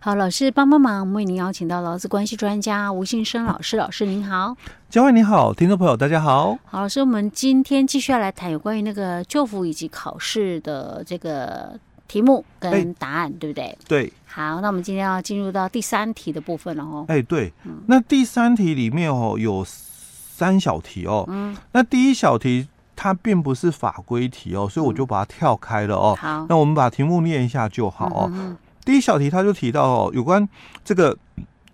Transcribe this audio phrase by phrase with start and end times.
[0.00, 4.56] 好，老师帮帮忙，为您邀请到劳资关系专家吴信生老师， 老师您好，
[4.90, 6.58] 嘉惠你好，听众朋友大家好。
[6.64, 13.78] 好，老师，我们今天继续要来谈有关于那个就服以及考试的这个题目跟答案，欸、对不对？
[13.88, 14.12] 对。
[14.26, 17.04] 好，那我们今天要进入到第三题的部分了哦。
[17.08, 22.68] 哎，对，嗯、那第三题里面哦有三小题哦，嗯，那第一小题。
[22.96, 26.16] 它并不是法规题哦，所以我就把它跳开了哦。
[26.16, 28.56] 好，那我们把题目念一下就好哦。
[28.84, 30.46] 第一小题他就提到哦，有关
[30.84, 31.16] 这个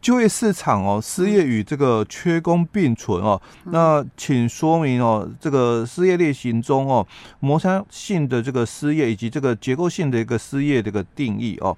[0.00, 3.40] 就业市场哦，失业与这个缺工并存哦。
[3.64, 7.06] 那请说明哦，这个失业类型中哦，
[7.40, 11.76] 摩擦性的这个失业以及这个结构性的一个失业的一个定义哦。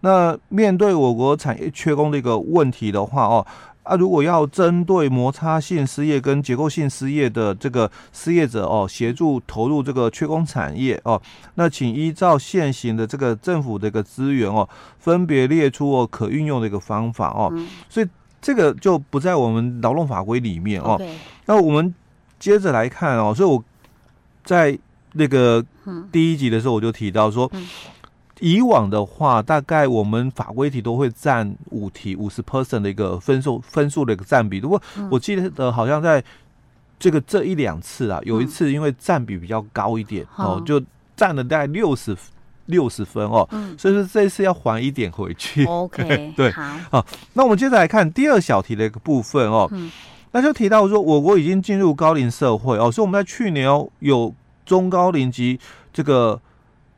[0.00, 3.46] 那面对我国产业缺工的一个问题的话哦。
[3.82, 11.20] 啊，如果要针对摩擦性失业跟结构性失业的这个失业者哦，协助投入这个缺工产业哦，
[11.56, 14.68] 那请依照现行的这个政府的一个资源哦，
[14.98, 17.48] 分别列出哦可运用的一个方法哦。
[17.52, 18.06] 嗯、所以
[18.40, 21.00] 这个就不在我们劳动法规里面哦。
[21.46, 21.92] 那我们
[22.38, 23.64] 接着来看哦，所以我
[24.44, 24.78] 在
[25.14, 25.64] 那个
[26.12, 27.50] 第一集的时候我就提到说。
[27.52, 27.66] 嗯
[28.42, 34.58] 以往的话，大概我们法规题都会占五题五十 percent 的一个分数分数的一个占比。
[34.58, 36.22] 如果我记得好像在
[36.98, 40.82] 这个这一两次啊，有一次因为占比比较高一点哦，就
[41.14, 42.16] 占了大概六十
[42.66, 43.48] 六十分哦，
[43.78, 45.64] 所以说这一次要还一点回去。
[45.64, 49.70] OK， 对，好，那我们接着来看第二小题的一个部分哦，
[50.32, 54.34] 那就提到说我国已经进入高龄社会哦，所以我们在去年哦有
[54.66, 55.60] 中高龄及
[55.92, 56.40] 这个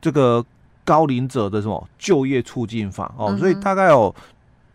[0.01, 0.43] 这个。
[0.85, 4.13] 高龄者的什么就业促进法哦，嗯、所以大概哦，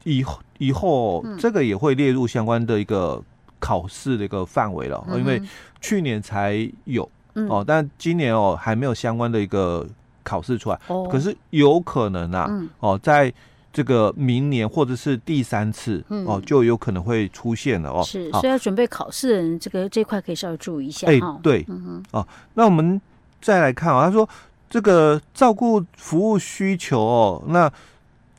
[0.03, 3.23] 以后以后这个也会列入相关的一个
[3.61, 5.41] 考试的一个范围了，嗯、因为
[5.81, 7.09] 去年才有
[7.49, 9.87] 哦，但今年哦还没有相关的一个
[10.25, 13.33] 考试出来，哦、可是有可能啊、嗯、哦，在
[13.73, 18.03] 这个明年或者是第三次、嗯、哦，就有可能会出现了哦。
[18.03, 21.07] 是，所以要准备考试的人，这个这块可以稍微注意一下。
[21.07, 21.65] 哎，对，
[22.11, 23.01] 哦，那我们
[23.41, 24.29] 再来看啊、哦，他说。
[24.71, 27.71] 这个照顾服务需求哦，那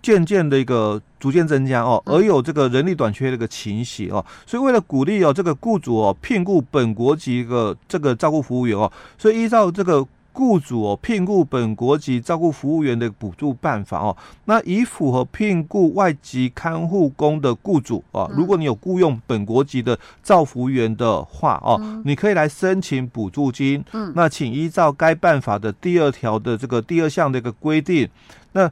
[0.01, 10.07] 渐渐的一个逐渐增加哦，而有这个人力短缺的一个情形哦，所以为了鼓励哦这个雇主哦聘雇本国籍的这个照顾服务员哦，所以依照这个。
[10.33, 14.15] 雇主哦，聘雇本国籍照顾服务员的补助办法哦，
[14.45, 23.83] 那以符合聘雇外籍看护工的雇主哦，如果你有雇佣本国籍的照服员的话哦，嗯、你可以来申请补助金。
[23.91, 28.07] 嗯，那请依照该办法的第二条的这个第二项的一个规定，
[28.53, 28.71] 那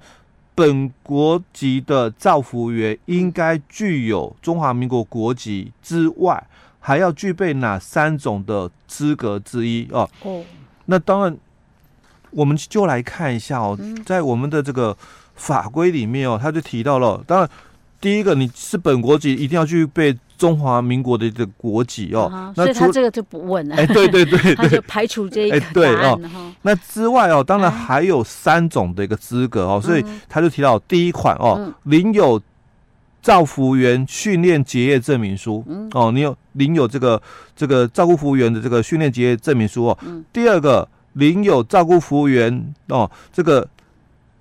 [0.55, 6.41] 本国籍的照服员应该具有中华民国国籍之外，
[6.79, 10.09] 还要具备哪三种的资格之一哦？
[10.23, 10.43] 哦，
[10.85, 11.37] 那当然。
[12.31, 14.95] 我们就来看一下哦，在我们的这个
[15.35, 17.49] 法规里面哦，他就提到了，当然
[18.01, 22.29] 第一个你是本国籍，一定要具备中华民国的这个国籍哦。
[22.31, 23.75] 啊、那所以他这个就不问了。
[23.75, 26.53] 哎，对对对 对，他就排除这一个答案哦。
[26.61, 32.41] 那之外哦，当然还有三种的一个资格哦，所以他就提到第一款哦，领有
[33.21, 37.21] 照服员训练结业证明书哦，你有领有这个
[37.55, 39.97] 这个照顾服务员的这个训练结业证明书哦。
[40.31, 40.87] 第二个。
[41.19, 43.67] 领有照顾服务员哦，这个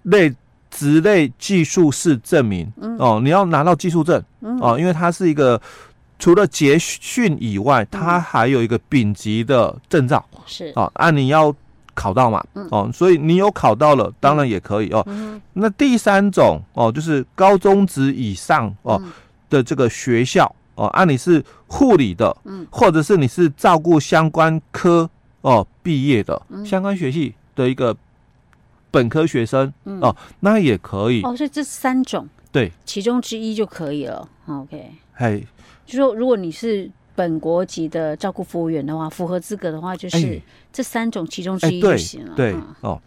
[0.05, 0.33] 类
[0.71, 4.23] 职类技术士证明哦，你要拿到技术证
[4.61, 5.61] 哦，因为它是一个
[6.19, 10.73] 除了结训以外，它还有一个丙级的证照是。
[10.77, 11.55] 哦，按你要
[11.95, 15.05] 考到嘛哦，所以你有考到了，当然也可以哦。
[15.55, 19.03] 那第三种哦，就是高中职以上哦
[19.51, 22.37] 的这个学校哦，按你是护理的，
[22.71, 25.09] 或者是你是照顾相关科。
[25.43, 27.97] 哦，毕业的相关学系的一个
[28.91, 31.37] 本科学生、嗯、哦，那也可以哦。
[31.37, 34.29] 所以这三种对，其中之一就可以了。
[34.47, 35.47] OK，嘿，
[35.87, 40.41] 就说如果你是本国籍的照顾服务员的话，符合资格的话，就是
[40.73, 42.35] 这三种其中之一就行了。
[42.35, 43.01] 对，对哦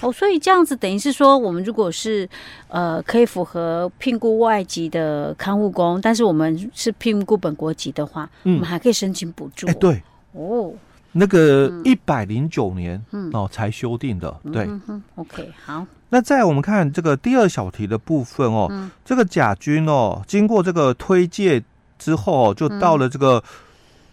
[0.00, 2.28] 哦，所以这样子等于是说，我们如果是
[2.68, 9.66] 呃可以符合聘雇外籍的看护工，但是我们是聘雇本国籍的话，嗯、我们还可以申请补助。
[9.68, 10.02] 哎，对
[10.32, 10.72] 哦。
[11.18, 14.68] 那个一百零九年、嗯、哦才修订的，对、
[15.14, 15.86] ，OK 好。
[16.10, 21.62] 那在我们看这个第二小题的部分哦，嗯、这个甲军哦，经过这个推介
[21.98, 23.42] 之后，就到了这个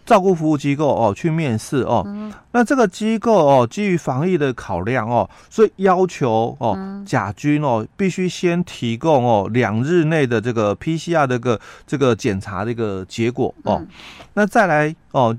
[0.06, 2.02] 照顾服务机构哦去面试哦。
[2.06, 13.76] 嗯、那这个机构哦，基于防疫的考量哦，所以要求哦甲军哦必须先提供哦两日内的这个 PCR 的个这个检查的一个结果哦。
[13.80, 13.88] 嗯、
[14.32, 15.36] 那再来哦。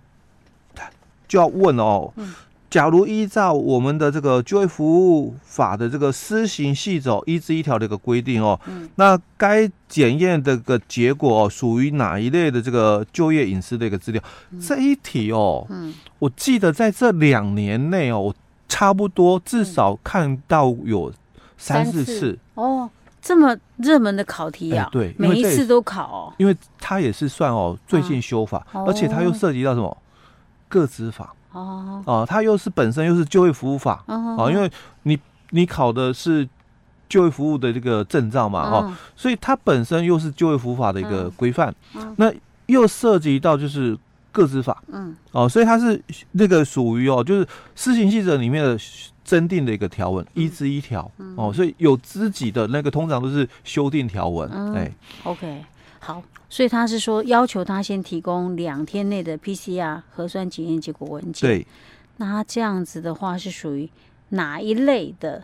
[1.27, 2.11] 就要问哦，
[2.67, 14.21] 假如依照我们的这个就业服务法的这个施行细则一至一条的一个规定哦，嗯、那该检验的个结果哦，属于哪一类的这个就业隐私的一个资料？
[14.51, 18.35] 嗯、这一题哦，嗯，我记得在这两年内哦，我
[18.67, 21.13] 差不多至少看到有
[21.57, 22.89] 三四次，次哦，
[23.21, 29.97] 这么热门的考题啊，欸、对，每一次都考哦，因为它也是算哦最近修法，啊、而且它又涉及到什么
[30.79, 31.33] 个资法。
[31.51, 32.03] 哦。
[32.05, 34.03] 哦，它又是本身又是就业服务法。
[34.07, 34.69] 哦，因为
[35.03, 35.17] 你
[35.51, 36.47] 你考的是
[37.07, 41.73] 就业服务的这个证照嘛，哦，所以它本身又是就业服务法的一个规范，
[42.17, 42.33] 那
[42.65, 43.97] 又涉及到就是
[44.31, 46.01] 个资法，嗯，哦，所以它是
[46.31, 48.77] 那个属于哦，就是施行细则里面的
[49.23, 51.09] 增订的一个条文，一之一条。
[51.35, 54.91] 哦，所以有自己的那个通常都是修订条文，哎
[55.23, 55.63] ，OK。
[56.05, 61.49] 好，所以他是说要求他先提供两天内的 PCR 核酸检验结果文件。
[61.49, 61.67] 对，
[62.17, 63.89] 那他这样子的话是属于
[64.29, 65.43] 哪一类的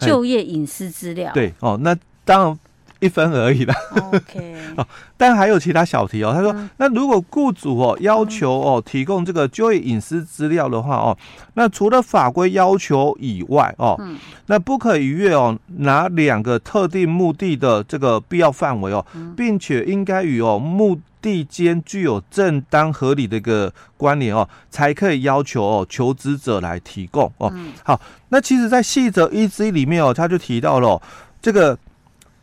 [0.00, 1.32] 就业隐私资料？
[1.32, 2.58] 对哦，那当然。
[3.00, 3.74] 一分而已啦。
[4.12, 4.86] OK， 哦，
[5.16, 6.32] 但还有其他小题哦。
[6.32, 11.16] 他说，嗯、那如果雇主哦要求哦提供这个就业隐私资料的话哦，
[11.54, 14.16] 那除了法规要求以外哦，嗯、
[14.46, 27.50] 那不可逾越哦哪两个特定目的的这个必要范围哦，嗯、并且应该与哦目的间具有正当合理的一个关联哦，才可以要求哦求职者来提供哦。
[27.54, 31.02] 嗯、好，那其实，在细则一之一里面哦，他就提到了、哦、
[31.40, 31.78] 这个。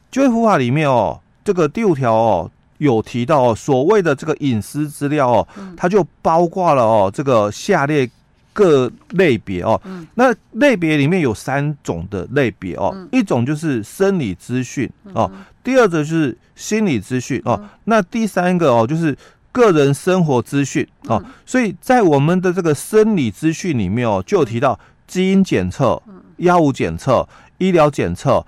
[0.10, 8.10] 就业法里面哦，这个第五条哦有提到哦，所谓的这个隐私资料哦，它就包括了哦这个下列
[8.54, 9.80] 各类别哦。
[10.16, 15.30] 那类别里面有三种的类别哦，一种就是生理资讯哦，
[15.64, 19.16] 第二个就是心理资讯哦，那第三个哦就是
[19.52, 21.24] 个人生活资讯哦。
[21.46, 26.02] 所以在我们的这个生理资讯里面哦，就有提到基因检测、
[26.38, 27.28] 药物检测、
[27.58, 28.46] 医疗检测。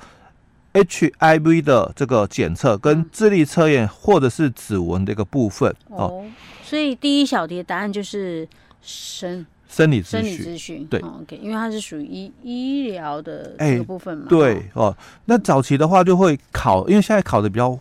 [0.84, 6.26] HIV 的这个检测跟智力测验或者是指纹的一个部分哦，
[6.64, 8.48] 所以第一小题的答案就是
[8.82, 10.86] 生生理生理咨询。
[10.86, 14.96] 对，OK，因为它是属于医医疗的这个部分嘛，对哦。
[15.26, 17.78] 那早期的话就会考，因为现在考的比较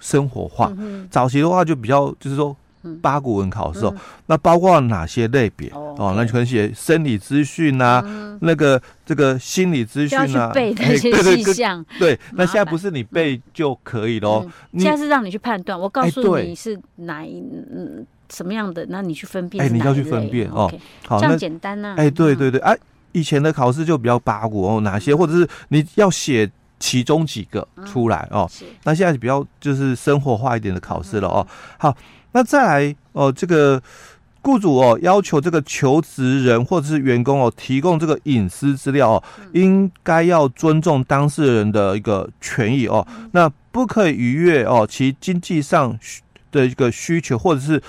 [0.00, 0.72] 生活化，
[1.10, 2.56] 早期的话就比较就是说。
[3.00, 3.94] 八股文考试哦，
[4.26, 6.14] 那包括哪些类别哦？
[6.16, 8.04] 那就可能写生理资讯啊，
[8.40, 11.84] 那个这个心理资讯啊，背那些细项。
[11.98, 15.78] 对，那现在不是你背就可以喽，现在是让你去判断。
[15.78, 19.64] 我告诉你是哪一嗯什么样的，那你去分辨。
[19.64, 20.68] 哎，你要去分辨哦。
[21.06, 21.94] 好，这样简单呐。
[21.96, 22.76] 哎，对对对，哎，
[23.12, 26.50] 以前的考试就比较八股哦，哪些或者是你要写
[26.80, 28.50] 其中几个出来哦。
[28.82, 31.46] 那现在比较就是生活化一点的考试了哦。
[31.78, 31.96] 好。
[32.32, 33.82] 那再来哦，这个
[34.40, 45.96] 雇主哦要求这个求职人或者是员工哦提供这个隐私资料哦，应该要尊重当事人的一个权益哦，那不可以逾越哦其经济上
[46.50, 47.80] 的一个需求，或者是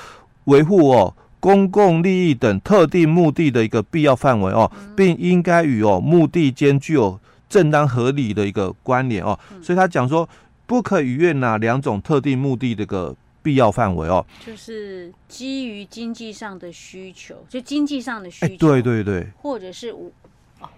[0.43, 7.19] 维护哦公共利益等特定目的的一个必要范围哦，并应该与哦目的间具有
[7.49, 10.29] 正当合理的一个关联哦，所以他讲说
[10.67, 13.15] 不可逾越哪两种特定目的的一个。
[13.43, 19.93] 必要范围哦，就是基于经济上的需求，就经济上的需求，对对对，或者是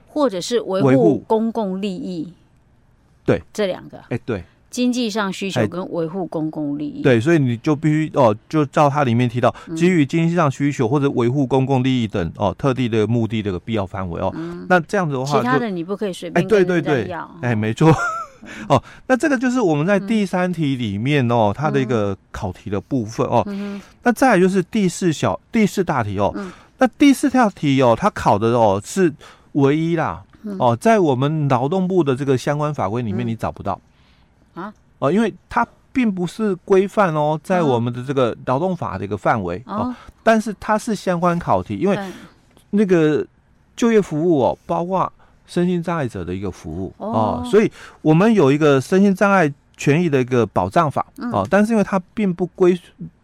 [0.08, 2.34] 或者是维护公共利益，
[3.24, 14.34] 对，这两个，哎，对，经济上需求跟维护公共利益，对，所以你就必须哦，就照它里面提到，基于经济上需求或者维护公共利益等哦特定的目的的个必要范围哦，
[14.68, 17.08] 那这样子的话，其他的你不可以随便对对对。
[17.08, 17.94] 要，哎，没错。
[18.70, 23.46] 哦，那这个就是我们在第三题里面哦，它的一个考题的部分哦。
[24.04, 26.34] 那再来就是第四小第四大题哦。
[26.78, 29.12] 那第四条题哦，它考的哦是
[29.54, 30.24] 唯一啦
[30.60, 33.80] 哦，在我们劳动部的这个相关法规里面你找不到
[34.54, 34.74] 啊？
[35.00, 41.98] 哦，因为它并不是规范哦，在我们的这个劳动法的一个范围哦，但是它是相关考题，因为
[42.72, 43.26] 那个
[43.76, 45.12] 就业服务哦，包括。
[45.48, 47.72] 身心障碍者的一个服务哦，所以
[48.02, 52.80] 我们有一个身心障碍权益的一个保障法哦，但是因为它并不归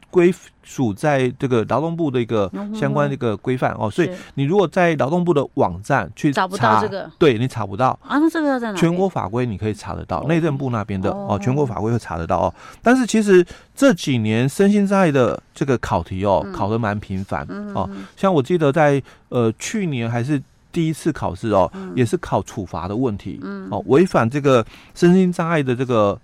[0.10, 8.78] 归属在这个劳动部的一个相关的一个规范哦，所以你如果在劳动部的网站去查，找不到这个，对你查不到啊，那这个要在哪？
[8.78, 12.54] 全国法规你可以查得到，内政部那边的哦，全国法规会查得到哦。
[12.84, 20.42] 但是其实这几年身心障碍的这个考题哦，考得蛮频繁哦，像我记得在呃去年还是。
[20.72, 26.20] 第一次考试哦，嗯、也是考处罚的问题，嗯、哦，违反这个身心障碍的这个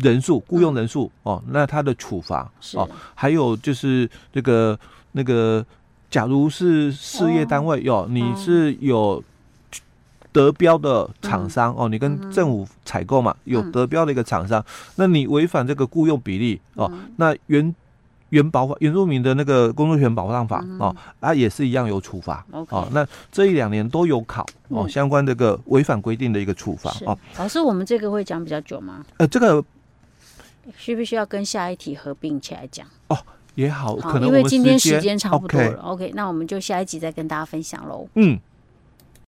[0.00, 4.78] 人数雇佣人数、嗯、哦，那他的处罚哦，还有就是这个
[5.12, 5.64] 那个
[6.10, 9.22] 假如是事业单位哦，你是有
[10.30, 14.64] 得标的厂商哦，你跟政府采购嘛，有得标的一个厂商，
[14.96, 17.74] 那你违反这个雇佣比例哦，那原
[18.30, 22.88] 原保原住民的那个工作权保障法哦，啊也是一样有处罚哦。
[22.92, 27.18] 那这一两年都有考哦，相关这个违反规定的一个处罚哦。
[27.38, 29.04] 老师，我们这个会讲比较久吗？
[29.16, 29.64] 呃，这个
[30.76, 32.86] 需不需要跟下一题合并起来讲？
[33.08, 33.16] 哦。
[33.54, 35.82] 也好，可能因为今天时间差不多了。
[35.82, 38.06] OK，, 那我们就下一集再跟大家分享喽。
[38.14, 38.38] 嗯。